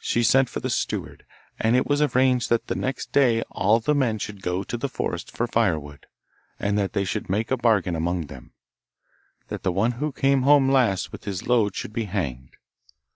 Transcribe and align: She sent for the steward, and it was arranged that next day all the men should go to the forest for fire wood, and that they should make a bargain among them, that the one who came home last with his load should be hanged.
She 0.00 0.24
sent 0.24 0.48
for 0.48 0.58
the 0.58 0.68
steward, 0.68 1.24
and 1.60 1.76
it 1.76 1.86
was 1.86 2.02
arranged 2.02 2.48
that 2.50 2.68
next 2.74 3.12
day 3.12 3.42
all 3.42 3.78
the 3.78 3.94
men 3.94 4.18
should 4.18 4.42
go 4.42 4.64
to 4.64 4.76
the 4.76 4.88
forest 4.88 5.30
for 5.30 5.46
fire 5.46 5.78
wood, 5.78 6.06
and 6.58 6.76
that 6.78 6.94
they 6.94 7.04
should 7.04 7.30
make 7.30 7.52
a 7.52 7.56
bargain 7.56 7.94
among 7.94 8.26
them, 8.26 8.54
that 9.46 9.62
the 9.62 9.70
one 9.70 9.92
who 10.02 10.10
came 10.10 10.42
home 10.42 10.68
last 10.68 11.12
with 11.12 11.26
his 11.26 11.46
load 11.46 11.76
should 11.76 11.92
be 11.92 12.06
hanged. 12.06 12.56